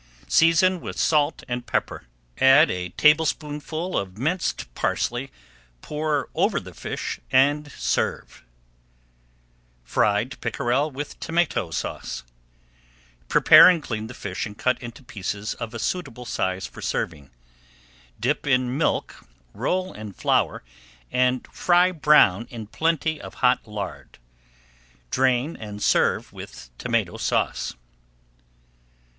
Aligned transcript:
Season 0.27 0.81
with 0.81 0.97
salt 0.97 1.43
and 1.47 1.67
pepper, 1.67 2.05
add 2.39 2.71
a 2.71 2.89
tablespoonful 2.89 3.95
of 3.95 4.17
minced 4.17 4.73
parsley, 4.73 5.31
pour 5.83 6.27
over 6.33 6.59
the 6.59 6.73
fish 6.73 7.19
and 7.31 7.71
serve. 7.73 8.25
[Page 8.25 8.43
242] 9.85 9.93
FRIED 9.93 10.41
PICKEREL 10.41 10.89
WITH 10.89 11.19
TOMATO 11.19 11.69
SAUCE 11.69 12.23
Prepare 13.29 13.69
and 13.69 13.83
clean 13.83 14.07
the 14.07 14.15
fish 14.15 14.47
and 14.47 14.57
cut 14.57 14.81
into 14.81 15.03
pieces 15.03 15.53
of 15.53 15.71
a 15.71 15.77
suitable 15.77 16.25
size 16.25 16.65
for 16.65 16.81
serving. 16.81 17.29
Dip 18.19 18.47
in 18.47 18.75
milk, 18.75 19.27
roll 19.53 19.93
in 19.93 20.13
flour, 20.13 20.63
and 21.11 21.47
fry 21.51 21.91
brown 21.91 22.47
in 22.49 22.65
plenty 22.65 23.21
of 23.21 23.35
hot 23.35 23.67
lard. 23.67 24.17
Drain 25.11 25.55
and 25.55 25.83
serve 25.83 26.33
with 26.33 26.71
Tomato 26.79 27.17
Sauce. 27.17 27.75